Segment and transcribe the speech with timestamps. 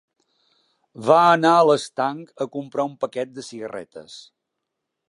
[1.09, 4.19] Va anar a l'estanc a comprar un paquet de cigarretes